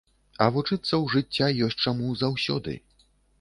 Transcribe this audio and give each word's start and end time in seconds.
А 0.45 0.45
вучыцца 0.53 0.79
ў 1.01 1.05
жыцця 1.17 1.51
ёсць 1.67 1.83
чаму 1.85 2.15
заўсёды. 2.23 2.77